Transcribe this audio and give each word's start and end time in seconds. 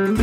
Hello, 0.00 0.14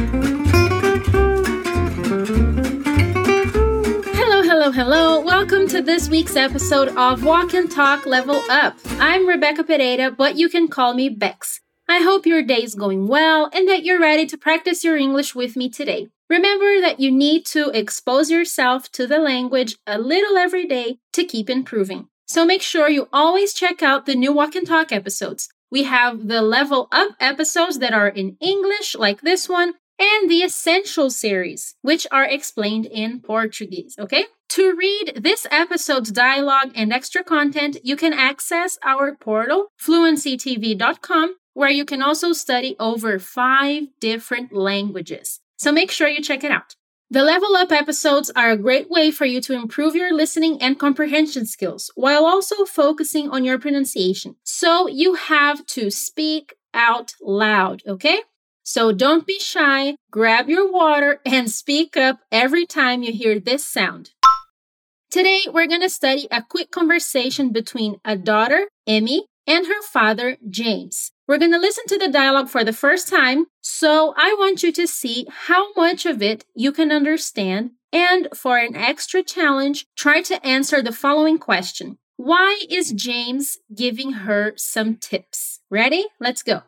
hello, 4.41 4.71
hello. 4.71 5.19
Welcome 5.19 5.67
to 5.67 5.83
this 5.83 6.09
week's 6.09 6.35
episode 6.35 6.87
of 6.97 7.23
Walk 7.23 7.53
and 7.53 7.69
Talk 7.69 8.07
Level 8.07 8.41
Up. 8.49 8.75
I'm 8.99 9.27
Rebecca 9.27 9.63
Pereira, 9.63 10.09
but 10.09 10.35
you 10.35 10.49
can 10.49 10.67
call 10.67 10.95
me 10.95 11.09
Bex. 11.09 11.61
I 11.87 11.99
hope 11.99 12.25
your 12.25 12.41
day 12.41 12.63
is 12.63 12.73
going 12.73 13.07
well 13.07 13.51
and 13.53 13.69
that 13.69 13.83
you're 13.83 13.99
ready 13.99 14.25
to 14.25 14.35
practice 14.35 14.83
your 14.83 14.97
English 14.97 15.35
with 15.35 15.55
me 15.55 15.69
today. 15.69 16.07
Remember 16.27 16.81
that 16.81 16.99
you 16.99 17.11
need 17.11 17.45
to 17.47 17.69
expose 17.69 18.31
yourself 18.31 18.91
to 18.93 19.05
the 19.05 19.19
language 19.19 19.75
a 19.85 19.99
little 19.99 20.37
every 20.37 20.65
day 20.65 20.97
to 21.13 21.23
keep 21.23 21.51
improving. 21.51 22.07
So 22.25 22.47
make 22.47 22.63
sure 22.63 22.89
you 22.89 23.09
always 23.13 23.53
check 23.53 23.83
out 23.83 24.07
the 24.07 24.15
new 24.15 24.33
Walk 24.33 24.55
and 24.55 24.65
Talk 24.65 24.91
episodes. 24.91 25.49
We 25.71 25.83
have 25.83 26.27
the 26.27 26.41
Level 26.41 26.87
Up 26.91 27.11
episodes 27.19 27.79
that 27.79 27.93
are 27.93 28.07
in 28.07 28.37
English, 28.39 28.95
like 28.95 29.21
this 29.21 29.49
one, 29.49 29.73
and 29.99 30.29
the 30.29 30.41
Essential 30.41 31.09
series, 31.09 31.75
which 31.81 32.07
are 32.11 32.23
explained 32.23 32.85
in 32.85 33.19
Portuguese, 33.19 33.95
okay? 33.99 34.25
To 34.49 34.75
read 34.75 35.19
this 35.21 35.45
episode's 35.51 36.11
dialogue 36.11 36.71
and 36.73 36.93
extra 36.93 37.23
content, 37.23 37.77
you 37.83 37.95
can 37.97 38.13
access 38.13 38.77
our 38.83 39.15
portal, 39.15 39.67
fluencytv.com, 39.81 41.35
where 41.53 41.69
you 41.69 41.83
can 41.83 42.01
also 42.01 42.31
study 42.31 42.75
over 42.79 43.19
five 43.19 43.83
different 43.99 44.53
languages. 44.53 45.41
So 45.57 45.71
make 45.71 45.91
sure 45.91 46.07
you 46.07 46.21
check 46.21 46.43
it 46.43 46.51
out. 46.51 46.75
The 47.09 47.23
Level 47.23 47.55
Up 47.55 47.71
episodes 47.71 48.29
are 48.35 48.51
a 48.51 48.57
great 48.57 48.89
way 48.89 49.11
for 49.11 49.23
you 49.23 49.39
to 49.39 49.53
improve 49.53 49.95
your 49.95 50.13
listening 50.13 50.61
and 50.61 50.77
comprehension 50.77 51.45
skills 51.45 51.89
while 51.95 52.25
also 52.25 52.65
focusing 52.65 53.29
on 53.29 53.45
your 53.45 53.57
pronunciation. 53.57 54.35
So 54.43 54.89
you 54.89 55.13
have 55.13 55.65
to 55.67 55.89
speak 55.89 56.55
out 56.73 57.13
loud, 57.21 57.81
okay? 57.87 58.23
So 58.63 58.91
don't 58.91 59.25
be 59.25 59.39
shy, 59.39 59.95
grab 60.11 60.49
your 60.49 60.69
water, 60.69 61.21
and 61.25 61.49
speak 61.49 61.95
up 61.95 62.19
every 62.29 62.65
time 62.65 63.03
you 63.03 63.13
hear 63.13 63.39
this 63.39 63.65
sound. 63.65 64.11
Today, 65.09 65.43
we're 65.49 65.67
going 65.67 65.79
to 65.79 65.89
study 65.89 66.27
a 66.29 66.43
quick 66.43 66.71
conversation 66.71 67.53
between 67.53 68.01
a 68.03 68.17
daughter, 68.17 68.67
Emmy, 68.85 69.27
and 69.47 69.67
her 69.67 69.81
father, 69.81 70.35
James. 70.49 71.13
We're 71.27 71.39
going 71.39 71.51
to 71.51 71.59
listen 71.59 71.83
to 71.87 71.97
the 71.97 72.07
dialogue 72.07 72.47
for 72.47 72.63
the 72.63 72.71
first 72.71 73.09
time, 73.09 73.47
so 73.59 74.13
I 74.15 74.33
want 74.39 74.63
you 74.63 74.71
to 74.71 74.87
see 74.87 75.27
how 75.29 75.73
much 75.73 76.05
of 76.05 76.21
it 76.21 76.45
you 76.55 76.71
can 76.71 76.89
understand. 76.89 77.71
And 77.91 78.29
for 78.33 78.57
an 78.57 78.77
extra 78.77 79.23
challenge, 79.23 79.87
try 79.97 80.21
to 80.21 80.45
answer 80.45 80.81
the 80.81 80.93
following 80.93 81.37
question 81.37 81.97
Why 82.15 82.61
is 82.69 82.93
James 82.93 83.57
giving 83.75 84.13
her 84.13 84.53
some 84.55 84.95
tips? 84.95 85.59
Ready? 85.69 86.05
Let's 86.21 86.43
go. 86.43 86.61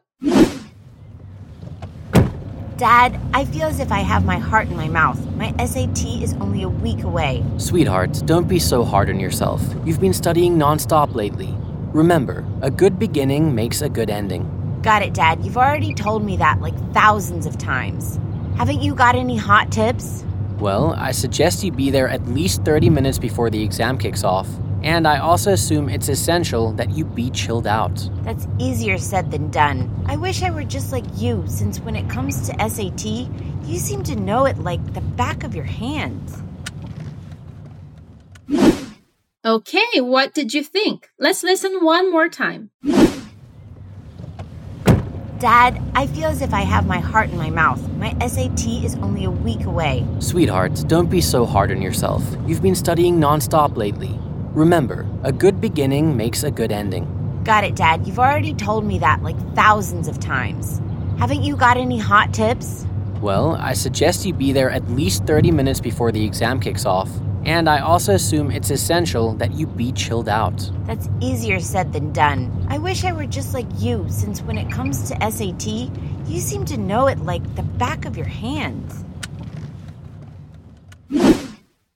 Dad, 2.75 3.17
I 3.33 3.45
feel 3.45 3.67
as 3.67 3.79
if 3.79 3.93
I 3.93 3.99
have 3.99 4.25
my 4.25 4.39
heart 4.39 4.67
in 4.67 4.75
my 4.75 4.89
mouth. 4.89 5.25
My 5.35 5.55
SAT 5.65 6.05
is 6.21 6.33
only 6.33 6.63
a 6.63 6.69
week 6.69 7.03
away. 7.03 7.45
Sweetheart, 7.57 8.23
don't 8.25 8.49
be 8.49 8.59
so 8.59 8.83
hard 8.83 9.09
on 9.09 9.21
yourself. 9.21 9.61
You've 9.85 10.01
been 10.01 10.13
studying 10.13 10.57
nonstop 10.57 11.15
lately. 11.15 11.55
Remember, 11.93 12.45
a 12.61 12.69
good 12.69 12.99
beginning 12.99 13.55
makes 13.55 13.81
a 13.81 13.89
good 13.89 14.11
ending. 14.11 14.79
Got 14.83 15.01
it, 15.01 15.15
Dad. 15.15 15.43
You've 15.43 15.57
already 15.57 15.95
told 15.95 16.23
me 16.23 16.37
that 16.37 16.61
like 16.61 16.77
thousands 16.93 17.47
of 17.47 17.57
times. 17.57 18.19
Haven't 18.57 18.83
you 18.83 18.93
got 18.93 19.15
any 19.15 19.35
hot 19.35 19.71
tips? 19.71 20.23
Well, 20.59 20.93
I 20.93 21.11
suggest 21.11 21.63
you 21.63 21.71
be 21.71 21.89
there 21.89 22.07
at 22.07 22.27
least 22.27 22.63
30 22.63 22.91
minutes 22.91 23.17
before 23.17 23.49
the 23.49 23.63
exam 23.63 23.97
kicks 23.97 24.23
off. 24.23 24.47
And 24.83 25.07
I 25.07 25.17
also 25.17 25.53
assume 25.53 25.89
it's 25.89 26.09
essential 26.09 26.73
that 26.73 26.91
you 26.91 27.05
be 27.05 27.31
chilled 27.31 27.65
out. 27.65 28.07
That's 28.23 28.47
easier 28.59 28.99
said 28.99 29.31
than 29.31 29.49
done. 29.49 29.89
I 30.05 30.15
wish 30.15 30.43
I 30.43 30.51
were 30.51 30.63
just 30.63 30.91
like 30.91 31.05
you, 31.15 31.43
since 31.47 31.79
when 31.79 31.95
it 31.95 32.07
comes 32.07 32.47
to 32.47 32.69
SAT, 32.69 33.05
you 33.65 33.79
seem 33.79 34.03
to 34.03 34.15
know 34.15 34.45
it 34.45 34.59
like 34.59 34.93
the 34.93 35.01
back 35.01 35.43
of 35.43 35.55
your 35.55 35.65
hand. 35.65 36.21
Okay, 39.49 39.99
what 39.99 40.35
did 40.35 40.53
you 40.53 40.63
think? 40.63 41.09
Let's 41.17 41.41
listen 41.41 41.83
one 41.83 42.11
more 42.11 42.29
time. 42.29 42.69
Dad, 45.39 45.81
I 45.95 46.05
feel 46.05 46.27
as 46.27 46.43
if 46.43 46.53
I 46.53 46.61
have 46.61 46.85
my 46.85 46.99
heart 46.99 47.31
in 47.31 47.37
my 47.37 47.49
mouth. 47.49 47.81
My 47.93 48.15
SAT 48.19 48.67
is 48.85 48.93
only 48.97 49.23
a 49.23 49.31
week 49.31 49.65
away. 49.65 50.05
Sweetheart, 50.19 50.83
don't 50.85 51.09
be 51.09 51.19
so 51.19 51.47
hard 51.47 51.71
on 51.71 51.81
yourself. 51.81 52.23
You've 52.45 52.61
been 52.61 52.75
studying 52.75 53.19
nonstop 53.19 53.75
lately. 53.75 54.15
Remember, 54.53 55.07
a 55.23 55.31
good 55.31 55.59
beginning 55.59 56.15
makes 56.15 56.43
a 56.43 56.51
good 56.51 56.71
ending. 56.71 57.07
Got 57.43 57.63
it, 57.63 57.75
Dad. 57.75 58.05
You've 58.05 58.19
already 58.19 58.53
told 58.53 58.85
me 58.85 58.99
that 58.99 59.23
like 59.23 59.55
thousands 59.55 60.07
of 60.07 60.19
times. 60.19 60.79
Haven't 61.17 61.41
you 61.41 61.55
got 61.55 61.75
any 61.75 61.97
hot 61.97 62.35
tips? 62.35 62.85
Well, 63.19 63.55
I 63.55 63.73
suggest 63.73 64.27
you 64.27 64.33
be 64.33 64.51
there 64.51 64.69
at 64.69 64.87
least 64.91 65.25
30 65.25 65.49
minutes 65.49 65.79
before 65.79 66.11
the 66.11 66.23
exam 66.23 66.59
kicks 66.59 66.85
off. 66.85 67.09
And 67.45 67.69
I 67.69 67.79
also 67.79 68.13
assume 68.13 68.51
it's 68.51 68.69
essential 68.69 69.33
that 69.35 69.53
you 69.53 69.65
be 69.65 69.91
chilled 69.91 70.29
out. 70.29 70.71
That's 70.85 71.09
easier 71.21 71.59
said 71.59 71.93
than 71.93 72.11
done. 72.11 72.65
I 72.69 72.77
wish 72.77 73.03
I 73.05 73.13
were 73.13 73.25
just 73.25 73.53
like 73.53 73.67
you, 73.77 74.05
since 74.09 74.41
when 74.41 74.57
it 74.57 74.71
comes 74.71 75.09
to 75.09 75.31
SAT, 75.31 75.67
you 76.27 76.39
seem 76.39 76.65
to 76.65 76.77
know 76.77 77.07
it 77.07 77.19
like 77.19 77.43
the 77.55 77.63
back 77.63 78.05
of 78.05 78.17
your 78.17 78.27
hands. 78.27 79.03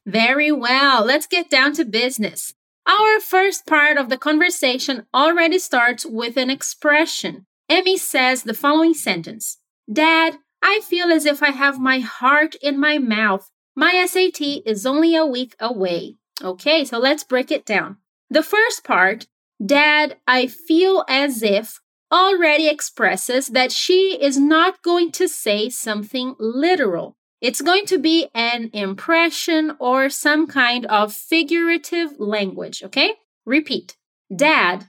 Very 0.06 0.52
well. 0.52 1.04
Let's 1.06 1.28
get 1.28 1.50
down 1.50 1.74
to 1.74 1.86
business. 1.86 2.54
Our 2.86 3.20
first 3.22 3.66
part 3.66 3.98
of 3.98 4.10
the 4.10 4.18
conversation 4.18 5.06
already 5.14 5.58
starts 5.60 6.06
with 6.06 6.36
an 6.36 6.50
expression. 6.50 7.46
Emmy 7.70 7.98
says 7.98 8.44
the 8.44 8.54
following 8.54 8.94
sentence 8.94 9.58
Dad, 9.92 10.38
I 10.62 10.82
feel 10.82 11.12
as 11.12 11.26
if 11.26 11.42
I 11.42 11.52
have 11.52 11.80
my 11.80 12.00
heart 12.00 12.56
in 12.62 12.80
my 12.80 12.98
mouth. 12.98 13.50
My 13.76 14.06
SAT 14.06 14.42
is 14.66 14.86
only 14.86 15.16
a 15.16 15.26
week 15.26 15.56
away. 15.60 16.18
Okay, 16.42 16.86
so 16.86 17.00
let's 17.00 17.24
break 17.24 17.52
it 17.52 17.66
down. 17.66 17.98
The 18.30 18.44
first 18.44 18.84
part, 18.84 19.28
Dad, 19.64 20.18
I 20.28 20.48
feel 20.48 21.06
as 21.08 21.42
if, 21.42 21.80
already 22.12 22.68
expresses 22.68 23.48
that 23.48 23.72
she 23.72 24.18
is 24.22 24.38
not 24.38 24.84
going 24.84 25.12
to 25.14 25.28
say 25.28 25.70
something 25.70 26.36
literal. 26.40 27.18
It's 27.42 27.62
going 27.62 27.86
to 27.88 27.98
be 27.98 28.30
an 28.34 28.70
impression 28.74 29.76
or 29.80 30.10
some 30.10 30.48
kind 30.48 30.86
of 30.86 31.12
figurative 31.12 32.20
language, 32.20 32.84
okay? 32.84 33.16
Repeat. 33.46 33.98
Dad, 34.34 34.88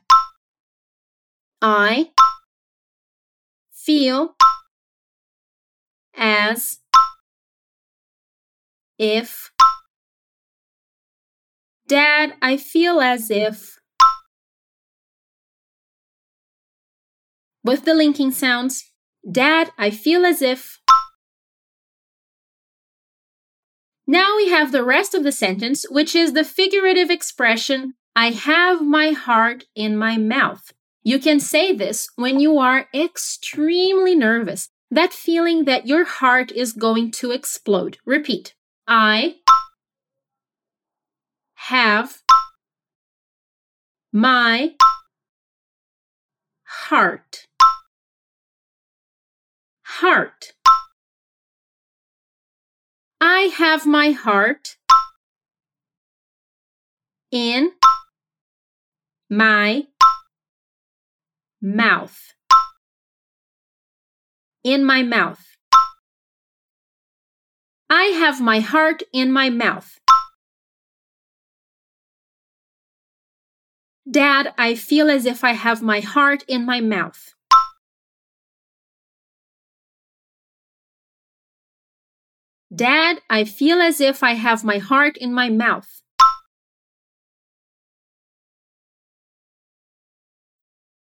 I 1.60 2.10
feel 3.72 4.36
as 6.16 6.78
if. 8.98 9.50
Dad, 11.86 12.34
I 12.40 12.56
feel 12.56 13.00
as 13.00 13.30
if. 13.30 13.78
With 17.62 17.84
the 17.84 17.94
linking 17.94 18.30
sounds. 18.30 18.90
Dad, 19.30 19.70
I 19.78 19.90
feel 19.90 20.24
as 20.24 20.42
if. 20.42 20.78
Now 24.06 24.36
we 24.36 24.50
have 24.50 24.70
the 24.70 24.84
rest 24.84 25.14
of 25.14 25.24
the 25.24 25.32
sentence, 25.32 25.86
which 25.88 26.14
is 26.14 26.32
the 26.32 26.44
figurative 26.44 27.10
expression, 27.10 27.94
I 28.16 28.30
have 28.30 28.80
my 28.80 29.10
heart 29.10 29.64
in 29.74 29.96
my 29.96 30.16
mouth. 30.16 30.72
You 31.02 31.18
can 31.18 31.40
say 31.40 31.74
this 31.74 32.08
when 32.16 32.38
you 32.38 32.58
are 32.58 32.86
extremely 32.94 34.14
nervous, 34.14 34.68
that 34.90 35.12
feeling 35.12 35.64
that 35.64 35.86
your 35.86 36.04
heart 36.04 36.52
is 36.52 36.72
going 36.72 37.10
to 37.12 37.32
explode. 37.32 37.98
Repeat. 38.06 38.54
I 38.86 39.36
have 41.54 42.22
my 44.12 44.74
heart. 46.64 47.46
Heart. 49.84 50.52
I 53.20 53.50
have 53.56 53.86
my 53.86 54.10
heart 54.10 54.76
in 57.32 57.72
my 59.30 59.86
mouth. 61.62 62.34
In 64.62 64.84
my 64.84 65.02
mouth. 65.02 65.53
I 67.90 68.04
have 68.04 68.40
my 68.40 68.60
heart 68.60 69.02
in 69.12 69.32
my 69.32 69.50
mouth. 69.50 70.00
Dad, 74.10 74.52
I 74.58 74.74
feel 74.74 75.10
as 75.10 75.26
if 75.26 75.44
I 75.44 75.52
have 75.52 75.82
my 75.82 76.00
heart 76.00 76.44
in 76.48 76.66
my 76.66 76.80
mouth. 76.80 77.34
Dad, 82.74 83.20
I 83.30 83.44
feel 83.44 83.80
as 83.80 84.00
if 84.00 84.22
I 84.22 84.32
have 84.32 84.64
my 84.64 84.78
heart 84.78 85.16
in 85.16 85.32
my 85.32 85.48
mouth. 85.48 86.02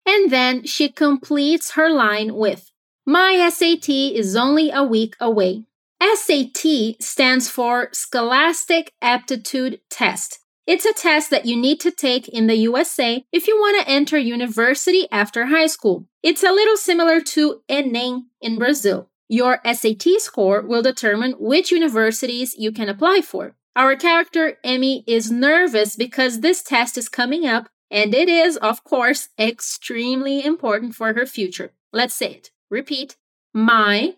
And 0.05 0.31
then 0.31 0.65
she 0.65 0.89
completes 0.89 1.71
her 1.71 1.89
line 1.89 2.35
with 2.35 2.71
My 3.05 3.49
SAT 3.49 3.89
is 3.89 4.35
only 4.35 4.71
a 4.71 4.83
week 4.83 5.15
away. 5.19 5.65
SAT 6.01 6.95
stands 6.99 7.47
for 7.47 7.89
Scholastic 7.93 8.91
Aptitude 9.03 9.81
Test. 9.91 10.39
It's 10.65 10.85
a 10.85 10.93
test 10.93 11.29
that 11.29 11.45
you 11.45 11.55
need 11.55 11.79
to 11.81 11.91
take 11.91 12.27
in 12.27 12.47
the 12.47 12.55
USA 12.55 13.23
if 13.31 13.47
you 13.47 13.55
want 13.57 13.79
to 13.79 13.91
enter 13.91 14.17
university 14.17 15.07
after 15.11 15.45
high 15.45 15.67
school. 15.67 16.07
It's 16.23 16.41
a 16.41 16.51
little 16.51 16.77
similar 16.77 17.21
to 17.21 17.61
Enem 17.69 18.23
in 18.41 18.57
Brazil. 18.57 19.09
Your 19.29 19.59
SAT 19.63 20.03
score 20.17 20.61
will 20.61 20.81
determine 20.81 21.33
which 21.33 21.71
universities 21.71 22.55
you 22.57 22.71
can 22.71 22.89
apply 22.89 23.21
for. 23.21 23.55
Our 23.75 23.95
character, 23.95 24.57
Emmy, 24.63 25.03
is 25.05 25.31
nervous 25.31 25.95
because 25.95 26.39
this 26.39 26.63
test 26.63 26.97
is 26.97 27.09
coming 27.09 27.45
up, 27.45 27.69
and 27.91 28.15
it 28.15 28.27
is, 28.27 28.57
of 28.57 28.83
course, 28.83 29.29
extremely 29.39 30.43
important 30.43 30.95
for 30.95 31.13
her 31.13 31.27
future. 31.27 31.73
Let's 31.93 32.15
say 32.15 32.31
it. 32.33 32.51
Repeat. 32.69 33.17
My 33.53 34.15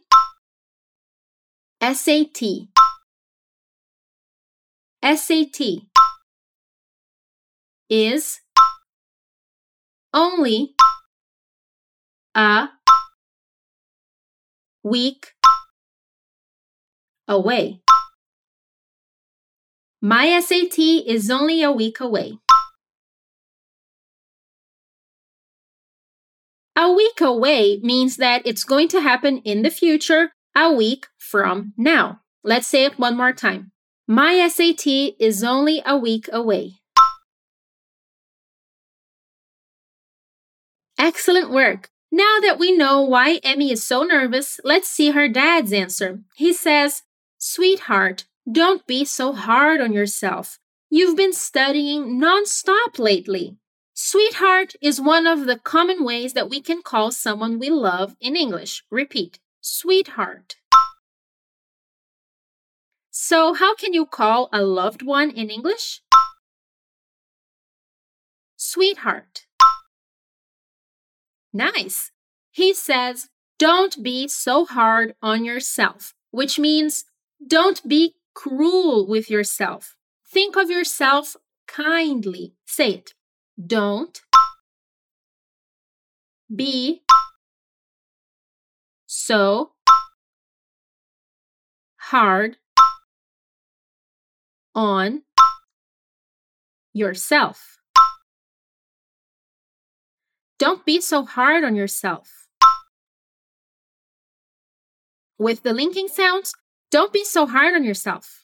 SAT. 1.83 2.69
SAT 5.03 5.59
is 7.89 8.39
only 10.13 10.75
a 12.33 12.69
week 14.81 15.33
away. 17.27 17.81
My 20.01 20.39
SAT 20.39 20.79
is 20.79 21.29
only 21.29 21.62
a 21.63 21.71
week 21.71 22.00
away. 22.00 22.38
A 26.77 26.94
week 26.94 27.19
away 27.19 27.79
means 27.83 28.15
that 28.15 28.41
it's 28.45 28.63
going 28.63 28.88
to 28.88 29.01
happen 29.01 29.39
in 29.39 29.63
the 29.63 29.69
future, 29.69 30.31
a 30.55 30.71
week 30.71 31.07
from 31.17 31.73
now. 31.77 32.19
Let's 32.44 32.67
say 32.67 32.85
it 32.85 33.00
one 33.00 33.17
more 33.17 33.33
time. 33.33 33.71
My 34.07 34.47
SAT 34.47 34.88
is 35.19 35.44
only 35.44 35.81
a 35.85 35.97
week 35.97 36.29
away. 36.31 36.73
Excellent 40.97 41.50
work. 41.50 41.89
Now 42.11 42.38
that 42.41 42.59
we 42.59 42.75
know 42.75 43.01
why 43.01 43.39
Emmy 43.44 43.71
is 43.71 43.83
so 43.83 44.03
nervous, 44.03 44.59
let's 44.63 44.88
see 44.88 45.11
her 45.11 45.27
dad's 45.27 45.73
answer. 45.73 46.19
He 46.35 46.53
says, 46.53 47.01
Sweetheart, 47.39 48.25
don't 48.50 48.85
be 48.85 49.03
so 49.03 49.33
hard 49.33 49.81
on 49.81 49.94
yourself. 49.94 50.59
You've 50.89 51.17
been 51.17 51.33
studying 51.33 52.21
nonstop 52.21 53.00
lately. 53.00 53.57
Sweetheart 53.95 54.75
is 54.81 55.01
one 55.01 55.25
of 55.25 55.45
the 55.45 55.57
common 55.57 56.03
ways 56.03 56.33
that 56.33 56.50
we 56.50 56.61
can 56.61 56.81
call 56.81 57.11
someone 57.11 57.57
we 57.57 57.69
love 57.69 58.15
in 58.21 58.35
English. 58.35 58.83
Repeat, 58.91 59.39
sweetheart. 59.63 60.57
So, 63.10 63.54
how 63.54 63.74
can 63.75 63.94
you 63.94 64.06
call 64.06 64.50
a 64.51 64.62
loved 64.62 65.01
one 65.01 65.31
in 65.31 65.50
English? 65.50 66.01
Sweetheart. 68.57 69.45
Nice. 71.54 72.12
He 72.51 72.74
says, 72.74 73.30
don't 73.57 74.04
be 74.04 74.27
so 74.27 74.65
hard 74.65 75.15
on 75.21 75.45
yourself, 75.45 76.13
which 76.31 76.60
means 76.60 77.06
don't 77.45 77.88
be 77.88 78.15
cruel 78.33 79.07
with 79.07 79.30
yourself. 79.30 79.95
Think 80.27 80.56
of 80.57 80.69
yourself 80.69 81.36
kindly. 81.68 82.56
Say 82.65 82.89
it. 82.95 83.13
Don't 83.63 84.21
be 86.54 87.04
so 89.25 89.72
hard 91.96 92.58
on 94.75 95.22
yourself. 96.94 97.78
Don't 100.60 100.86
be 100.86 101.00
so 101.00 101.24
hard 101.24 101.64
on 101.64 101.75
yourself. 101.75 102.48
With 105.38 105.64
the 105.64 105.74
linking 105.74 106.10
sounds, 106.10 106.54
don't 106.92 107.14
be 107.14 107.24
so 107.24 107.46
hard 107.46 107.75
on 107.75 107.86
yourself. 107.86 108.44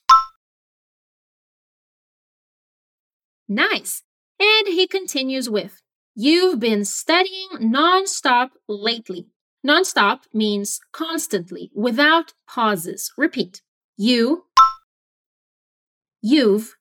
Nice. 3.50 4.04
And 4.40 4.68
he 4.68 4.88
continues 4.88 5.50
with 5.50 5.82
You've 6.16 6.60
been 6.62 6.86
studying 6.86 7.50
nonstop 7.60 8.52
lately. 8.70 9.28
Nonstop 9.66 10.22
means 10.34 10.80
constantly, 10.92 11.72
without 11.76 12.34
pauses. 12.48 13.12
Repeat. 13.18 13.62
You, 13.98 14.46
you've 16.22 16.76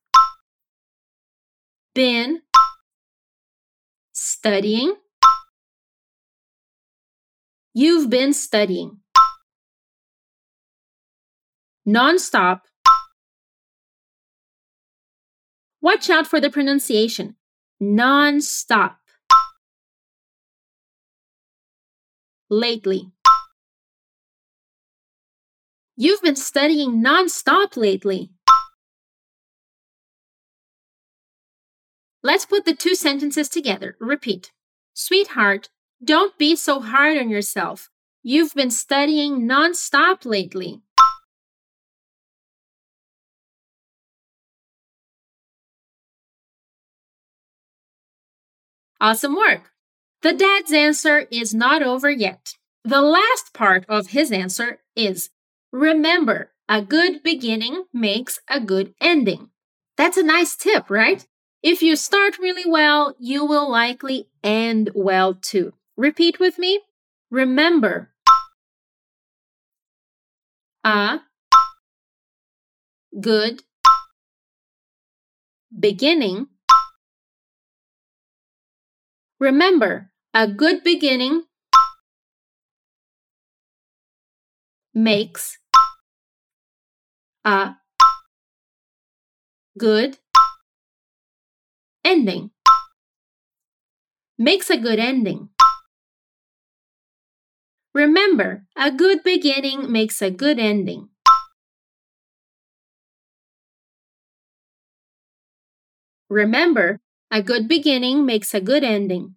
been 1.94 2.42
studying. 4.12 4.94
You've 7.74 8.08
been 8.10 8.32
studying 8.32 9.00
nonstop. 11.88 12.60
Watch 15.80 16.10
out 16.10 16.26
for 16.26 16.40
the 16.40 16.50
pronunciation. 16.50 17.36
Non-stop. 17.80 18.98
Lately. 22.50 23.12
You've 25.96 26.22
been 26.22 26.36
studying 26.36 27.02
non-stop 27.02 27.76
lately. 27.76 28.30
Let's 32.22 32.46
put 32.46 32.64
the 32.64 32.74
two 32.74 32.94
sentences 32.94 33.48
together. 33.48 33.96
Repeat. 34.00 34.52
Sweetheart, 34.94 35.68
don't 36.02 36.38
be 36.38 36.56
so 36.56 36.80
hard 36.80 37.18
on 37.18 37.28
yourself. 37.28 37.90
You've 38.22 38.54
been 38.54 38.70
studying 38.70 39.46
non-stop 39.46 40.24
lately. 40.24 40.80
Awesome 49.00 49.36
work. 49.36 49.70
The 50.22 50.32
dad's 50.32 50.72
answer 50.72 51.26
is 51.30 51.54
not 51.54 51.82
over 51.82 52.10
yet. 52.10 52.54
The 52.84 53.00
last 53.00 53.52
part 53.54 53.84
of 53.88 54.08
his 54.08 54.32
answer 54.32 54.80
is 54.96 55.30
Remember, 55.70 56.50
a 56.68 56.82
good 56.82 57.22
beginning 57.22 57.84
makes 57.92 58.40
a 58.48 58.58
good 58.60 58.94
ending. 59.00 59.50
That's 59.96 60.16
a 60.16 60.22
nice 60.22 60.56
tip, 60.56 60.90
right? 60.90 61.24
If 61.62 61.82
you 61.82 61.94
start 61.96 62.38
really 62.38 62.68
well, 62.68 63.14
you 63.18 63.44
will 63.44 63.70
likely 63.70 64.28
end 64.42 64.90
well 64.94 65.34
too. 65.34 65.74
Repeat 65.96 66.40
with 66.40 66.58
me. 66.58 66.80
Remember, 67.30 68.10
a 70.84 71.20
good 73.20 73.62
beginning 75.78 76.48
Remember, 79.38 80.10
a 80.34 80.46
good 80.46 80.82
beginning 80.84 81.42
makes 84.94 85.58
a 87.44 87.76
good 89.78 90.18
ending. 92.04 92.50
Makes 94.38 94.70
a 94.70 94.76
good 94.76 94.98
ending. 94.98 95.50
Remember, 97.94 98.64
a 98.76 98.90
good 98.90 99.22
beginning 99.24 99.90
makes 99.90 100.22
a 100.22 100.30
good 100.30 100.58
ending. 100.58 101.08
Remember, 106.28 107.00
a 107.30 107.42
good 107.42 107.68
beginning 107.68 108.24
makes 108.24 108.54
a 108.54 108.60
good 108.60 108.84
ending. 108.84 109.34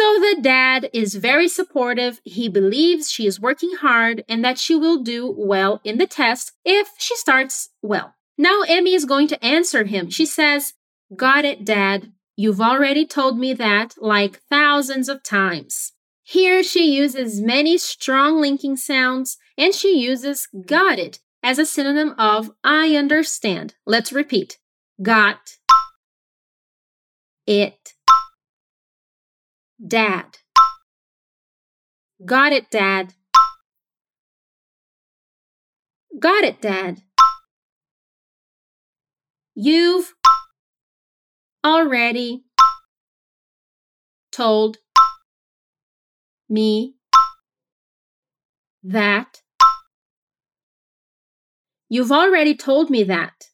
So 0.00 0.18
the 0.18 0.40
dad 0.40 0.88
is 0.94 1.16
very 1.16 1.46
supportive. 1.46 2.22
He 2.24 2.48
believes 2.48 3.12
she 3.12 3.26
is 3.26 3.38
working 3.38 3.72
hard 3.82 4.24
and 4.30 4.42
that 4.42 4.58
she 4.58 4.74
will 4.74 5.02
do 5.02 5.34
well 5.36 5.82
in 5.84 5.98
the 5.98 6.06
test 6.06 6.52
if 6.64 6.88
she 6.96 7.14
starts 7.16 7.68
well. 7.82 8.14
Now 8.38 8.62
Emmy 8.66 8.94
is 8.94 9.04
going 9.04 9.28
to 9.28 9.44
answer 9.44 9.84
him. 9.84 10.08
She 10.08 10.24
says, 10.24 10.72
Got 11.14 11.44
it, 11.44 11.66
dad. 11.66 12.12
You've 12.34 12.62
already 12.62 13.04
told 13.04 13.38
me 13.38 13.52
that 13.52 13.94
like 13.98 14.40
thousands 14.48 15.10
of 15.10 15.22
times. 15.22 15.92
Here 16.22 16.62
she 16.62 16.96
uses 16.96 17.42
many 17.42 17.76
strong 17.76 18.40
linking 18.40 18.78
sounds 18.78 19.36
and 19.58 19.74
she 19.74 19.98
uses 19.98 20.48
got 20.64 20.98
it 20.98 21.18
as 21.42 21.58
a 21.58 21.66
synonym 21.66 22.14
of 22.16 22.50
I 22.64 22.96
understand. 22.96 23.74
Let's 23.84 24.14
repeat. 24.14 24.56
Got 25.02 25.58
it. 27.46 27.92
Dad. 29.86 30.36
Got 32.24 32.52
it, 32.52 32.70
Dad. 32.70 33.14
Got 36.18 36.44
it, 36.44 36.60
Dad. 36.60 37.00
You've 39.54 40.14
already 41.64 42.44
told 44.30 44.78
me 46.48 46.94
that. 48.82 49.42
You've 51.88 52.12
already 52.12 52.54
told 52.54 52.90
me 52.90 53.02
that. 53.04 53.48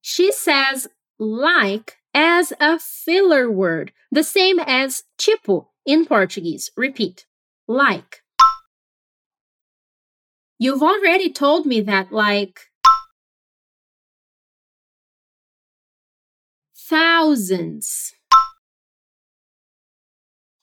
She 0.00 0.32
says 0.32 0.88
like 1.18 2.01
as 2.14 2.52
a 2.60 2.78
filler 2.78 3.50
word, 3.50 3.92
the 4.10 4.24
same 4.24 4.58
as 4.60 5.04
tipo 5.18 5.68
in 5.86 6.06
Portuguese. 6.06 6.70
Repeat. 6.76 7.26
Like. 7.66 8.22
You've 10.58 10.82
already 10.82 11.32
told 11.32 11.66
me 11.66 11.80
that, 11.80 12.12
like, 12.12 12.60
thousands. 16.76 18.12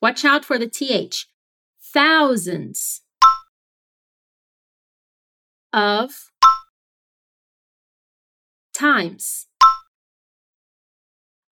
Watch 0.01 0.23
out 0.23 0.45
for 0.45 0.57
the 0.57 0.67
TH. 0.67 1.27
Thousands 1.81 3.01
of 5.73 6.31
times. 8.73 9.48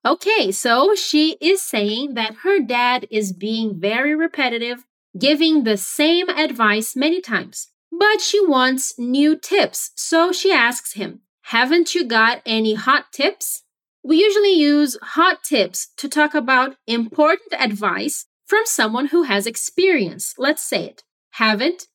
Okay, 0.08 0.54
so 0.54 0.96
she 0.96 1.36
is 1.42 1.62
saying 1.62 2.14
that 2.14 2.36
her 2.44 2.62
dad 2.62 3.08
is 3.12 3.34
being 3.34 3.78
very 3.78 4.16
repetitive, 4.16 4.86
giving 5.20 5.66
the 5.66 5.76
same 5.76 6.30
advice 6.30 6.96
many 6.96 7.20
times. 7.20 7.68
But 7.92 8.22
she 8.22 8.40
wants 8.46 8.98
new 8.98 9.36
tips, 9.36 9.92
so 9.96 10.32
she 10.32 10.54
asks 10.54 10.94
him, 10.94 11.24
Haven't 11.42 11.94
you 11.94 12.06
got 12.06 12.42
any 12.46 12.76
hot 12.76 13.12
tips? 13.12 13.64
We 14.02 14.22
usually 14.22 14.54
use 14.54 14.98
hot 15.02 15.44
tips 15.44 15.90
to 15.98 16.08
talk 16.08 16.34
about 16.34 16.78
important 16.88 17.54
advice 17.60 18.28
from 18.46 18.62
someone 18.64 19.08
who 19.08 19.24
has 19.24 19.46
experience. 19.46 20.34
Let's 20.38 20.64
say 20.64 20.86
it. 20.86 21.04
Haven't 21.32 21.88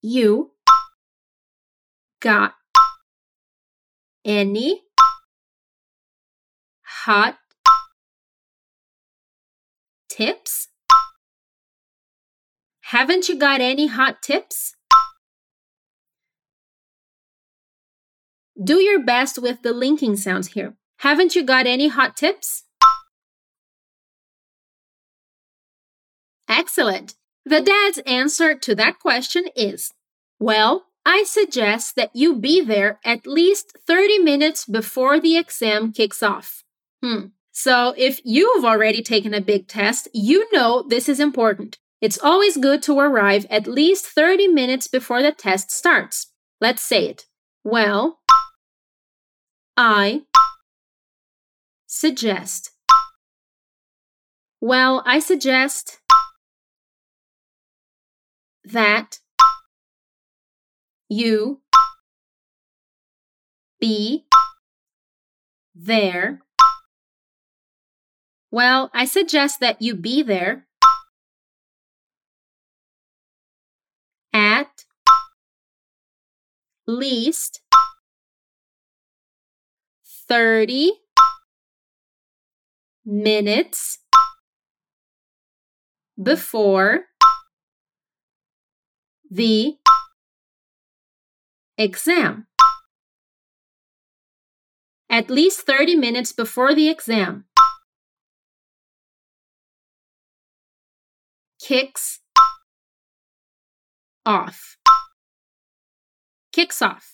you 0.00 0.52
got 2.22 2.54
any 4.24 4.84
hot 7.04 7.36
tips? 10.08 10.68
Haven't 12.82 13.28
you 13.28 13.36
got 13.36 13.60
any 13.60 13.88
hot 13.88 14.22
tips? 14.22 14.76
Do 18.62 18.80
your 18.80 19.02
best 19.02 19.40
with 19.40 19.62
the 19.62 19.72
linking 19.72 20.16
sounds 20.16 20.48
here. 20.48 20.74
Haven't 20.98 21.34
you 21.34 21.42
got 21.42 21.66
any 21.66 21.88
hot 21.88 22.16
tips? 22.16 22.64
Excellent. 26.48 27.16
The 27.44 27.60
dad's 27.60 27.98
answer 28.06 28.54
to 28.54 28.76
that 28.76 29.00
question 29.00 29.46
is 29.56 29.92
Well, 30.38 30.84
I 31.04 31.24
suggest 31.24 31.96
that 31.96 32.14
you 32.14 32.36
be 32.36 32.60
there 32.60 33.00
at 33.04 33.26
least 33.26 33.76
30 33.88 34.20
minutes 34.20 34.64
before 34.64 35.18
the 35.18 35.36
exam 35.36 35.92
kicks 35.92 36.22
off. 36.22 36.61
Hmm. 37.02 37.26
So, 37.50 37.94
if 37.98 38.20
you've 38.24 38.64
already 38.64 39.02
taken 39.02 39.34
a 39.34 39.40
big 39.40 39.68
test, 39.68 40.08
you 40.14 40.48
know 40.52 40.84
this 40.88 41.08
is 41.08 41.20
important. 41.20 41.78
It's 42.00 42.18
always 42.18 42.56
good 42.56 42.82
to 42.84 42.98
arrive 42.98 43.46
at 43.50 43.66
least 43.66 44.06
30 44.06 44.48
minutes 44.48 44.88
before 44.88 45.22
the 45.22 45.32
test 45.32 45.70
starts. 45.70 46.32
Let's 46.60 46.82
say 46.82 47.06
it. 47.06 47.26
Well, 47.62 48.20
I 49.76 50.22
suggest. 51.86 52.70
Well, 54.60 55.02
I 55.04 55.18
suggest 55.18 56.00
that 58.64 59.18
you 61.08 61.60
be 63.80 64.24
there 65.74 66.40
well, 68.52 68.90
I 68.92 69.06
suggest 69.06 69.60
that 69.60 69.80
you 69.80 69.96
be 69.96 70.22
there 70.22 70.66
at 74.32 74.84
least 76.86 77.60
30 80.28 80.92
minutes 83.04 83.98
before 86.22 87.06
the 89.30 89.76
exam. 91.78 92.46
At 95.08 95.30
least 95.30 95.66
30 95.66 95.96
minutes 95.96 96.32
before 96.32 96.74
the 96.74 96.88
exam. 96.88 97.44
Kicks 101.62 102.20
off. 104.26 104.76
Kicks 106.52 106.82
off. 106.82 107.12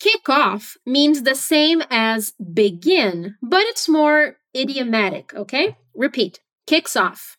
Kick 0.00 0.28
off 0.28 0.76
means 0.86 1.24
the 1.24 1.34
same 1.34 1.82
as 1.90 2.32
begin, 2.54 3.34
but 3.42 3.62
it's 3.62 3.88
more 3.88 4.36
idiomatic, 4.56 5.34
okay? 5.34 5.76
Repeat. 5.94 6.40
Kicks 6.66 6.94
off. 6.94 7.36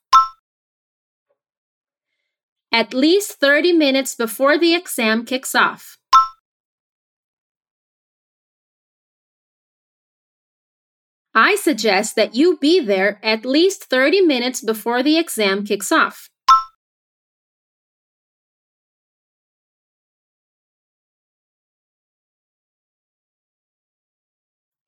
At 2.72 2.94
least 2.94 3.40
30 3.40 3.74
minutes 3.74 4.16
before 4.16 4.58
the 4.58 4.76
exam 4.76 5.26
kicks 5.26 5.56
off. 5.56 5.99
I 11.42 11.56
suggest 11.56 12.18
that 12.18 12.36
you 12.36 12.58
be 12.58 12.82
there 12.82 13.18
at 13.24 13.46
least 13.46 13.86
30 13.86 14.20
minutes 14.20 14.60
before 14.60 15.02
the 15.02 15.18
exam 15.18 15.66
kicks 15.66 15.90
off. 15.90 16.30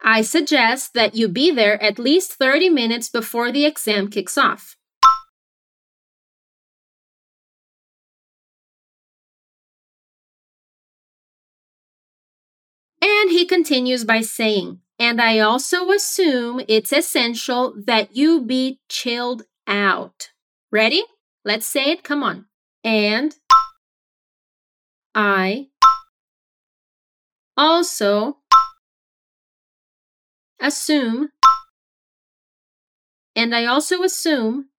I 0.03 0.23
suggest 0.23 0.93
that 0.93 1.15
you 1.15 1.29
be 1.29 1.51
there 1.51 1.81
at 1.81 1.97
least 1.97 2.33
30 2.33 2.67
minutes 2.67 3.07
before 3.07 3.53
the 3.53 3.63
exam 3.63 4.09
kicks 4.09 4.37
off. 4.37 4.75
Continues 13.51 14.05
by 14.05 14.21
saying, 14.21 14.79
and 14.97 15.19
I 15.19 15.39
also 15.39 15.91
assume 15.91 16.61
it's 16.69 16.93
essential 16.93 17.73
that 17.85 18.15
you 18.15 18.39
be 18.39 18.79
chilled 18.87 19.43
out. 19.67 20.29
Ready? 20.71 21.03
Let's 21.43 21.65
say 21.65 21.91
it. 21.91 22.01
Come 22.01 22.23
on. 22.23 22.45
And 22.85 23.35
I 25.13 25.67
also 27.57 28.37
assume, 30.61 31.31
and 33.35 33.53
I 33.53 33.65
also 33.65 34.01
assume, 34.03 34.69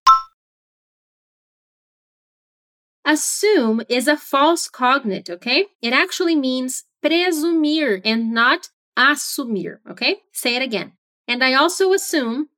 assume 3.04 3.82
is 3.90 4.08
a 4.08 4.16
false 4.16 4.66
cognate, 4.70 5.28
okay? 5.28 5.66
It 5.82 5.92
actually 5.92 6.36
means 6.36 6.84
presumir 7.04 8.00
and 8.04 8.32
not 8.32 8.68
assumir, 8.96 9.78
okay? 9.90 10.20
Say 10.32 10.56
it 10.56 10.62
again. 10.62 10.92
And 11.26 11.42
I 11.42 11.54
also 11.54 11.92
assume 11.92 12.48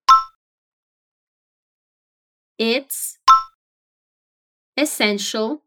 it's 2.58 3.18
essential 4.76 5.62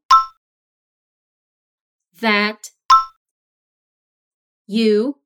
that 2.20 2.72
you 4.66 5.18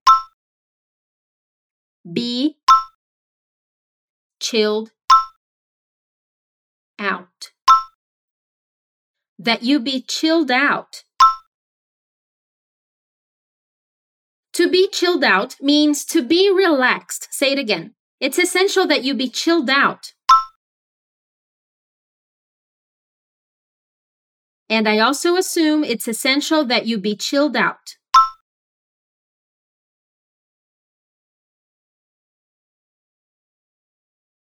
be 2.11 2.57
chilled 4.39 4.91
out. 6.99 7.51
That 9.39 9.63
you 9.63 9.79
be 9.79 10.01
chilled 10.01 10.51
out 10.51 11.03
To 14.53 14.69
be 14.69 14.89
chilled 14.89 15.23
out 15.23 15.55
means 15.61 16.03
to 16.05 16.21
be 16.21 16.51
relaxed. 16.51 17.27
Say 17.31 17.53
it 17.53 17.59
again. 17.59 17.93
It's 18.19 18.37
essential 18.37 18.85
that 18.87 19.03
you 19.03 19.13
be 19.13 19.29
chilled 19.29 19.69
out. 19.69 20.13
And 24.69 24.87
I 24.87 24.99
also 24.99 25.35
assume 25.35 25.83
it's 25.83 26.07
essential 26.07 26.63
that 26.65 26.85
you 26.85 26.97
be 26.97 27.15
chilled 27.15 27.57
out. 27.57 27.97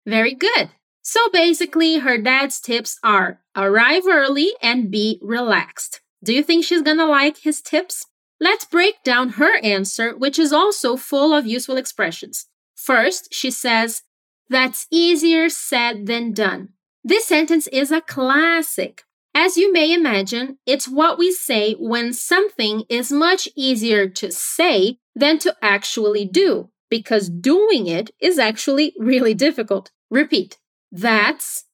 Very 0.07 0.35
good. 0.35 0.71
So 1.02 1.21
basically, 1.33 1.99
her 1.99 2.19
dad's 2.19 2.61
tips 2.61 2.99
are 3.05 3.40
arrive 3.55 4.05
early 4.09 4.52
and 4.62 4.90
be 4.90 5.19
relaxed. 5.23 6.00
Do 6.25 6.33
you 6.33 6.43
think 6.43 6.64
she's 6.64 6.83
gonna 6.83 7.07
like 7.07 7.38
his 7.38 7.61
tips? 7.61 8.07
Let's 8.40 8.64
break 8.64 9.02
down 9.02 9.30
her 9.30 9.59
answer, 9.59 10.16
which 10.16 10.38
is 10.38 10.52
also 10.52 10.97
full 10.97 11.35
of 11.35 11.47
useful 11.47 11.76
expressions. 11.76 12.47
First, 12.75 13.35
she 13.35 13.50
says, 13.50 14.02
That's 14.49 14.87
easier 14.90 15.49
said 15.49 16.07
than 16.07 16.33
done. 16.33 16.71
This 17.02 17.25
sentence 17.25 17.66
is 17.68 17.90
a 17.90 18.00
classic. 18.00 19.04
As 19.35 19.57
you 19.57 19.73
may 19.73 19.92
imagine, 19.92 20.59
it's 20.66 20.88
what 20.88 21.18
we 21.18 21.33
say 21.33 21.75
when 21.75 22.12
something 22.12 22.85
is 22.88 23.12
much 23.12 23.49
easier 23.57 24.09
to 24.09 24.30
say 24.30 24.99
than 25.14 25.38
to 25.40 25.57
actually 25.62 26.25
do, 26.25 26.71
because 26.88 27.28
doing 27.28 27.87
it 27.87 28.11
is 28.21 28.38
actually 28.38 28.95
really 28.99 29.35
difficult. 29.35 29.90
Repeat. 30.11 30.59
That's 30.90 31.64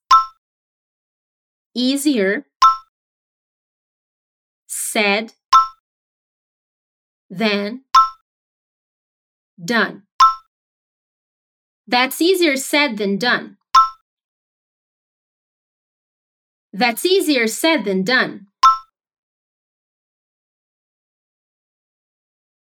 easier 1.75 2.47
said 4.67 5.33
than 7.37 7.83
done. 9.63 10.03
That's 11.87 12.21
easier 12.21 12.57
said 12.57 12.97
than 12.97 13.19
done. 13.19 13.57
That's 16.73 17.05
easier 17.05 17.47
said 17.47 17.85
than 17.85 18.05
done. 18.05 18.47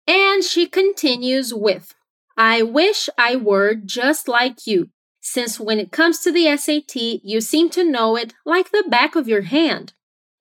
And 0.06 0.42
she 0.42 0.66
continues 0.66 1.54
with, 1.54 1.94
I 2.36 2.62
wish 2.62 3.08
I 3.16 3.36
were 3.36 3.74
just 3.74 4.28
like 4.28 4.66
you, 4.66 4.90
since 5.20 5.60
when 5.60 5.78
it 5.78 5.92
comes 5.92 6.20
to 6.20 6.32
the 6.32 6.54
SAT, 6.56 6.96
you 7.22 7.40
seem 7.40 7.70
to 7.70 7.84
know 7.84 8.16
it 8.16 8.34
like 8.44 8.70
the 8.70 8.84
back 8.88 9.14
of 9.14 9.28
your 9.28 9.42
hand. 9.42 9.92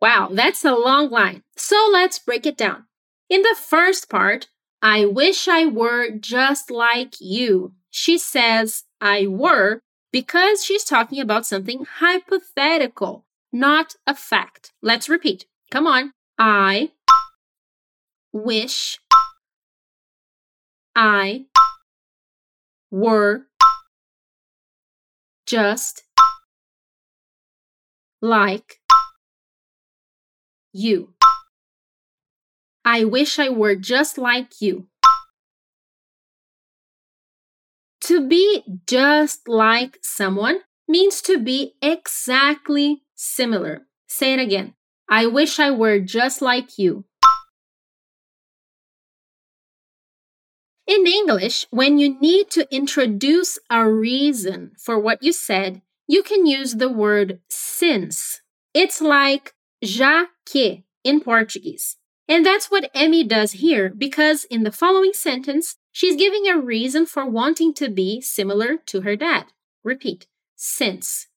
Wow, 0.02 0.30
that's 0.32 0.66
a 0.66 0.74
long 0.74 1.10
line. 1.10 1.44
So 1.56 1.90
let's 1.92 2.20
break 2.20 2.46
it 2.46 2.58
down. 2.58 2.86
In 3.30 3.42
the 3.42 3.56
first 3.60 4.10
part, 4.10 4.48
I 4.82 5.06
wish 5.06 5.48
I 5.48 5.66
were 5.66 6.10
just 6.10 6.70
like 6.70 7.16
you. 7.20 7.74
She 7.90 8.18
says, 8.18 8.84
I 9.00 9.28
were, 9.28 9.82
because 10.12 10.64
she's 10.64 10.84
talking 10.84 11.20
about 11.20 11.46
something 11.46 11.86
hypothetical 12.00 13.26
not 13.54 13.96
a 14.08 14.16
fact. 14.16 14.74
Let's 14.82 15.08
repeat. 15.08 15.46
Come 15.70 15.86
on. 15.86 16.12
I 16.38 16.92
wish 18.34 19.00
I 20.96 21.46
were 22.90 23.46
just 25.46 26.04
like 28.22 28.80
you. 30.74 31.13
I 32.86 33.06
wish 33.06 33.40
I 33.40 33.50
were 33.50 33.76
just 33.76 34.18
like 34.18 34.60
you. 34.62 34.88
To 38.02 38.28
be 38.28 38.64
just 38.86 39.48
like 39.48 40.00
someone 40.02 40.60
means 40.88 41.22
to 41.22 41.40
be 41.40 41.76
exactly 41.82 43.04
similar. 43.16 43.88
Say 44.08 44.34
it 44.34 44.40
again. 44.40 44.74
I 45.10 45.28
wish 45.28 45.60
I 45.60 45.72
were 45.72 46.00
just 46.00 46.42
like 46.42 46.78
you. 46.78 47.06
In 50.86 51.08
English, 51.08 51.66
when 51.72 51.98
you 51.98 52.20
need 52.20 52.52
to 52.52 52.68
introduce 52.76 53.58
a 53.70 53.90
reason 53.90 54.74
for 54.78 55.00
what 55.00 55.24
you 55.24 55.32
said, 55.32 55.82
you 56.08 56.22
can 56.22 56.46
use 56.46 56.74
the 56.76 56.90
word 56.90 57.40
since. 57.48 58.42
It's 58.74 59.00
like 59.00 59.54
já 59.82 60.28
que 60.46 60.84
in 61.06 61.22
Portuguese. 61.22 61.96
And 62.34 62.44
that's 62.44 62.72
what 62.72 62.90
Emmy 62.96 63.24
does 63.24 63.52
here 63.52 63.94
because 63.96 64.46
in 64.46 64.64
the 64.64 64.72
following 64.72 65.14
sentence, 65.14 65.76
she's 65.92 66.16
giving 66.16 66.48
a 66.48 66.58
reason 66.58 67.06
for 67.06 67.30
wanting 67.30 67.76
to 67.76 67.90
be 67.90 68.22
similar 68.22 68.78
to 68.88 69.02
her 69.02 69.16
dad. 69.16 69.46
Repeat, 69.84 70.26
since. 70.56 71.28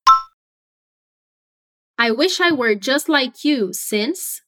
I 1.99 2.11
wish 2.13 2.41
I 2.41 2.51
were 2.51 2.75
just 2.75 3.11
like 3.11 3.45
you, 3.45 3.75
since. 3.75 4.41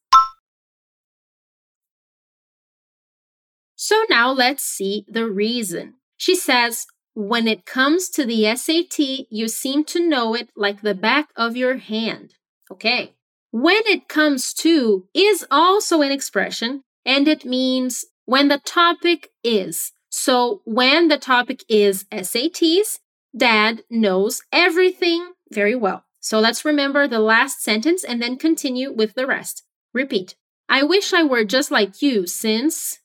So 3.76 4.04
now 4.08 4.32
let's 4.32 4.64
see 4.64 5.04
the 5.06 5.26
reason. 5.26 5.96
She 6.16 6.34
says, 6.34 6.86
when 7.12 7.46
it 7.46 7.66
comes 7.66 8.08
to 8.08 8.24
the 8.24 8.56
SAT, 8.56 9.26
you 9.28 9.48
seem 9.48 9.84
to 9.84 10.00
know 10.00 10.34
it 10.34 10.48
like 10.56 10.80
the 10.80 10.94
back 10.94 11.28
of 11.36 11.58
your 11.58 11.76
hand. 11.76 12.32
Okay. 12.72 13.17
When 13.50 13.82
it 13.86 14.08
comes 14.08 14.52
to 14.54 15.06
is 15.14 15.46
also 15.50 16.02
an 16.02 16.12
expression 16.12 16.82
and 17.04 17.26
it 17.26 17.44
means 17.44 18.04
when 18.26 18.48
the 18.48 18.58
topic 18.58 19.30
is. 19.42 19.92
So 20.10 20.60
when 20.64 21.08
the 21.08 21.18
topic 21.18 21.64
is 21.68 22.04
SATs, 22.12 22.98
dad 23.36 23.82
knows 23.90 24.42
everything 24.52 25.32
very 25.50 25.74
well. 25.74 26.04
So 26.20 26.40
let's 26.40 26.64
remember 26.64 27.08
the 27.08 27.20
last 27.20 27.62
sentence 27.62 28.04
and 28.04 28.20
then 28.20 28.36
continue 28.36 28.92
with 28.92 29.14
the 29.14 29.26
rest. 29.26 29.64
Repeat. 29.94 30.34
I 30.68 30.82
wish 30.82 31.14
I 31.14 31.22
were 31.22 31.44
just 31.44 31.70
like 31.70 32.02
you 32.02 32.26
since 32.26 33.00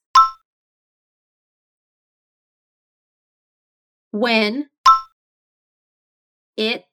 when 4.12 4.70
it 6.58 6.84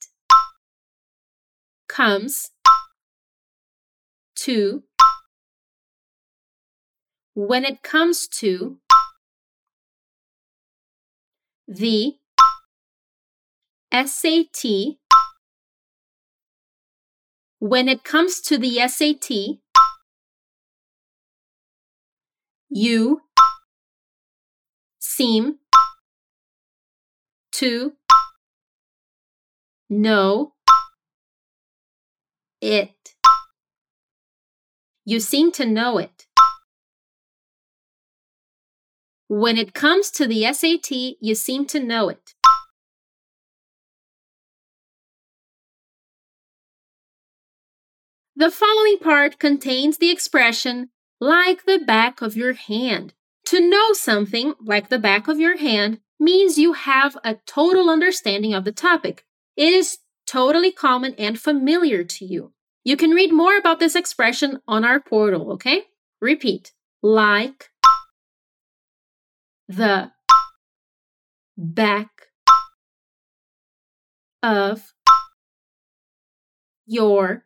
comes 1.88 2.50
to 4.44 4.82
when 7.34 7.64
it 7.64 7.82
comes 7.82 8.26
to 8.28 8.78
the 11.66 12.16
SAT 13.92 14.98
when 17.60 17.88
it 17.88 18.02
comes 18.02 18.40
to 18.40 18.56
the 18.56 18.88
SAT, 18.88 19.58
you 22.70 23.20
seem 24.98 25.58
to 27.52 27.92
know 29.90 30.54
it. 32.62 32.94
You 35.10 35.18
seem 35.18 35.50
to 35.58 35.66
know 35.66 35.98
it. 35.98 36.28
When 39.26 39.58
it 39.58 39.74
comes 39.74 40.08
to 40.12 40.24
the 40.24 40.44
SAT, 40.52 41.16
you 41.20 41.34
seem 41.34 41.66
to 41.66 41.80
know 41.80 42.10
it. 42.10 42.34
The 48.36 48.52
following 48.52 49.00
part 49.00 49.40
contains 49.40 49.98
the 49.98 50.12
expression 50.12 50.90
like 51.20 51.64
the 51.64 51.80
back 51.80 52.22
of 52.22 52.36
your 52.36 52.52
hand. 52.52 53.12
To 53.46 53.58
know 53.58 53.92
something 53.92 54.54
like 54.60 54.90
the 54.90 55.00
back 55.00 55.26
of 55.26 55.40
your 55.40 55.56
hand 55.56 55.98
means 56.20 56.56
you 56.56 56.74
have 56.74 57.18
a 57.24 57.38
total 57.46 57.90
understanding 57.90 58.54
of 58.54 58.62
the 58.64 58.70
topic. 58.70 59.24
It 59.56 59.72
is 59.72 59.98
totally 60.24 60.70
common 60.70 61.16
and 61.18 61.40
familiar 61.40 62.04
to 62.04 62.24
you. 62.24 62.52
You 62.82 62.96
can 62.96 63.10
read 63.10 63.32
more 63.32 63.58
about 63.58 63.78
this 63.78 63.94
expression 63.94 64.60
on 64.66 64.84
our 64.84 65.00
portal, 65.00 65.52
okay? 65.52 65.84
Repeat. 66.20 66.72
Like 67.02 67.70
the 69.68 70.10
back 71.58 72.24
of 74.42 74.92
your 76.86 77.44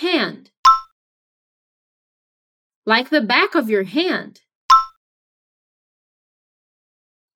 hand. 0.00 0.50
Like 2.86 3.10
the 3.10 3.20
back 3.20 3.54
of 3.54 3.68
your 3.68 3.84
hand. 3.84 4.40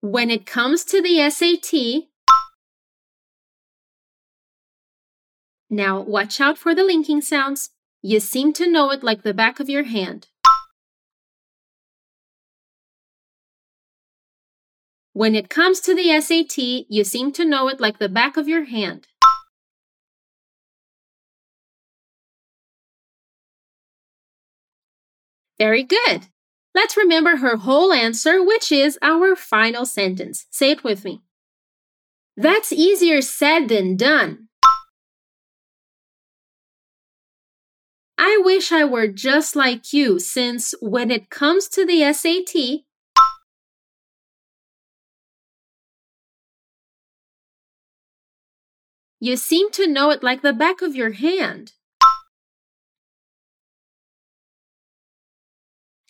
When 0.01 0.31
it 0.31 0.47
comes 0.47 0.85
to 0.87 1.03
the 1.03 1.29
SAT, 1.31 2.09
now 5.69 6.01
watch 6.01 6.41
out 6.41 6.59
for 6.59 6.75
the 6.75 6.85
linking 6.85 7.21
sounds. 7.21 7.71
You 8.03 8.21
seem 8.21 8.53
to 8.55 8.71
know 8.71 8.91
it 8.91 9.03
like 9.03 9.23
the 9.23 9.35
back 9.35 9.61
of 9.61 9.69
your 9.69 9.85
hand. 9.85 10.29
when 15.17 15.35
it 15.35 15.49
comes 15.49 15.81
to 15.81 15.95
the 15.95 16.21
SAT, 16.21 16.59
you 16.91 17.03
seem 17.03 17.33
to 17.33 17.43
know 17.43 17.69
it 17.69 17.81
like 17.81 17.99
the 17.99 18.07
back 18.07 18.37
of 18.37 18.47
your 18.47 18.67
hand. 18.67 19.07
Very 25.59 25.83
good. 25.83 26.27
Let's 26.75 26.99
remember 26.99 27.37
her 27.37 27.57
whole 27.57 27.95
answer, 27.95 28.45
which 28.45 28.71
is 28.71 28.99
our 29.01 29.35
final 29.35 29.87
sentence. 29.87 30.45
Say 30.51 30.71
it 30.73 30.85
with 30.85 31.03
me. 31.03 31.23
That's 32.37 32.71
easier 32.71 33.23
said 33.23 33.69
than 33.69 33.97
done. 33.97 34.46
I 38.29 38.39
wish 38.39 38.73
I 38.73 38.83
were 38.83 39.07
just 39.07 39.55
like 39.55 39.93
you, 39.93 40.19
since 40.19 40.75
when 40.81 41.13
it 41.13 41.31
comes 41.31 41.69
to 41.69 41.87
the 41.87 42.13
SAT, 42.13 42.83
you 49.21 49.37
seem 49.37 49.71
to 49.71 49.87
know 49.87 50.11
it 50.11 50.25
like 50.25 50.43
the 50.43 50.53
back 50.53 50.83
of 50.83 50.97
your 50.97 51.13
hand. 51.13 51.75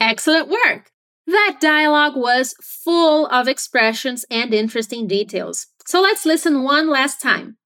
Excellent 0.01 0.49
work! 0.49 0.93
That 1.27 1.59
dialogue 1.61 2.17
was 2.17 2.55
full 2.63 3.27
of 3.27 3.47
expressions 3.47 4.25
and 4.31 4.55
interesting 4.55 5.07
details. 5.07 5.67
So 5.85 6.01
let's 6.01 6.25
listen 6.25 6.63
one 6.63 6.89
last 6.89 7.21
time. 7.21 7.59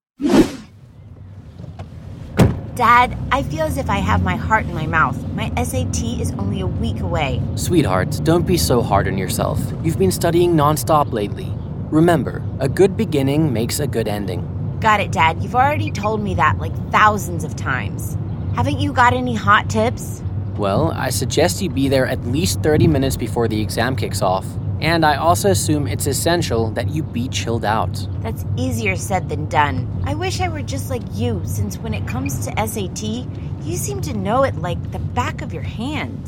Dad, 2.75 3.17
I 3.33 3.43
feel 3.43 3.63
as 3.63 3.77
if 3.77 3.89
I 3.89 3.97
have 3.97 4.23
my 4.23 4.37
heart 4.37 4.65
in 4.65 4.73
my 4.73 4.87
mouth. 4.87 5.21
My 5.33 5.51
SAT 5.61 6.21
is 6.21 6.31
only 6.39 6.61
a 6.61 6.67
week 6.67 7.01
away. 7.01 7.41
Sweetheart, 7.55 8.21
don't 8.23 8.47
be 8.47 8.57
so 8.57 8.81
hard 8.81 9.09
on 9.09 9.17
yourself. 9.17 9.59
You've 9.83 9.99
been 9.99 10.11
studying 10.11 10.53
nonstop 10.53 11.11
lately. 11.11 11.51
Remember, 11.89 12.41
a 12.61 12.69
good 12.69 12.95
beginning 12.95 13.51
makes 13.51 13.81
a 13.81 13.87
good 13.87 14.07
ending. 14.07 14.47
Got 14.79 15.01
it, 15.01 15.11
Dad. 15.11 15.43
You've 15.43 15.55
already 15.55 15.91
told 15.91 16.21
me 16.21 16.33
that 16.35 16.59
like 16.59 16.73
thousands 16.91 17.43
of 17.43 17.57
times. 17.57 18.17
Haven't 18.55 18.79
you 18.79 18.93
got 18.93 19.11
any 19.11 19.35
hot 19.35 19.69
tips? 19.69 20.23
Well, 20.55 20.93
I 20.95 21.09
suggest 21.09 21.61
you 21.61 21.69
be 21.69 21.89
there 21.89 22.05
at 22.05 22.25
least 22.25 22.61
30 22.61 22.87
minutes 22.87 23.17
before 23.17 23.49
the 23.49 23.59
exam 23.59 23.97
kicks 23.97 24.21
off. 24.21 24.45
And 24.81 25.05
I 25.05 25.17
also 25.17 25.51
assume 25.51 25.87
it's 25.87 26.07
essential 26.07 26.71
that 26.71 26.89
you 26.89 27.03
be 27.03 27.27
chilled 27.29 27.63
out. 27.63 28.07
That's 28.21 28.45
easier 28.57 28.95
said 28.95 29.29
than 29.29 29.47
done. 29.47 29.87
I 30.05 30.15
wish 30.15 30.41
I 30.41 30.49
were 30.49 30.63
just 30.63 30.89
like 30.89 31.03
you, 31.13 31.41
since 31.45 31.77
when 31.77 31.93
it 31.93 32.07
comes 32.07 32.45
to 32.45 32.67
SAT, 32.67 33.03
you 33.63 33.77
seem 33.77 34.01
to 34.01 34.13
know 34.13 34.43
it 34.43 34.55
like 34.55 34.91
the 34.91 34.99
back 34.99 35.43
of 35.43 35.53
your 35.53 35.63
hand. 35.63 36.27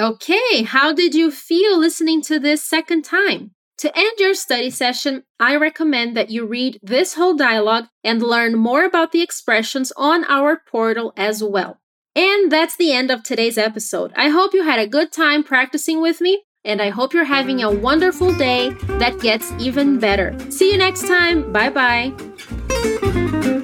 Okay, 0.00 0.62
how 0.62 0.92
did 0.92 1.14
you 1.14 1.30
feel 1.30 1.78
listening 1.78 2.22
to 2.22 2.40
this 2.40 2.62
second 2.62 3.02
time? 3.02 3.52
To 3.78 3.96
end 3.96 4.12
your 4.18 4.34
study 4.34 4.70
session, 4.70 5.24
I 5.38 5.56
recommend 5.56 6.16
that 6.16 6.30
you 6.30 6.46
read 6.46 6.80
this 6.82 7.14
whole 7.14 7.34
dialogue 7.34 7.86
and 8.02 8.22
learn 8.22 8.56
more 8.56 8.84
about 8.84 9.12
the 9.12 9.22
expressions 9.22 9.92
on 9.96 10.24
our 10.24 10.60
portal 10.70 11.12
as 11.16 11.42
well. 11.42 11.79
And 12.16 12.50
that's 12.50 12.76
the 12.76 12.92
end 12.92 13.10
of 13.10 13.22
today's 13.22 13.56
episode. 13.56 14.12
I 14.16 14.28
hope 14.28 14.52
you 14.52 14.62
had 14.64 14.78
a 14.80 14.86
good 14.86 15.12
time 15.12 15.44
practicing 15.44 16.00
with 16.00 16.20
me, 16.20 16.42
and 16.64 16.82
I 16.82 16.90
hope 16.90 17.14
you're 17.14 17.24
having 17.24 17.62
a 17.62 17.70
wonderful 17.70 18.34
day 18.34 18.70
that 18.98 19.20
gets 19.20 19.52
even 19.58 19.98
better. 19.98 20.36
See 20.50 20.72
you 20.72 20.78
next 20.78 21.06
time. 21.06 21.52
Bye 21.52 21.70
bye. 21.70 23.56